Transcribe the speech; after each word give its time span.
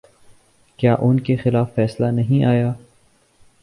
کیا 0.79 0.95
ان 0.99 1.19
کے 1.19 1.35
خلاف 1.35 1.73
فیصلہ 1.75 2.05
نہیں 2.05 2.45
آیا؟ 2.45 2.73